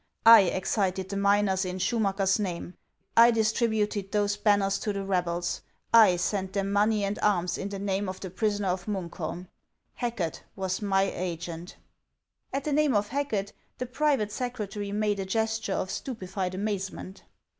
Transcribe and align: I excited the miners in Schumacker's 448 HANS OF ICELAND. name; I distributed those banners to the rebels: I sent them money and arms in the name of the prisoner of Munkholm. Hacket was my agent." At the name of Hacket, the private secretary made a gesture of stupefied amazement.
I 0.25 0.39
excited 0.45 1.09
the 1.09 1.15
miners 1.17 1.63
in 1.63 1.77
Schumacker's 1.77 2.37
448 2.37 2.39
HANS 2.39 2.39
OF 2.39 2.43
ICELAND. 2.43 2.65
name; 2.65 2.77
I 3.17 3.29
distributed 3.29 4.11
those 4.11 4.35
banners 4.35 4.79
to 4.79 4.93
the 4.93 5.03
rebels: 5.03 5.61
I 5.93 6.15
sent 6.15 6.53
them 6.53 6.71
money 6.71 7.03
and 7.03 7.19
arms 7.19 7.55
in 7.59 7.69
the 7.69 7.77
name 7.77 8.09
of 8.09 8.19
the 8.19 8.31
prisoner 8.31 8.69
of 8.69 8.87
Munkholm. 8.87 9.47
Hacket 9.93 10.41
was 10.55 10.81
my 10.81 11.03
agent." 11.03 11.77
At 12.51 12.63
the 12.63 12.73
name 12.73 12.95
of 12.95 13.09
Hacket, 13.09 13.53
the 13.77 13.85
private 13.85 14.31
secretary 14.31 14.91
made 14.91 15.19
a 15.19 15.25
gesture 15.25 15.73
of 15.73 15.91
stupefied 15.91 16.55
amazement. 16.55 17.21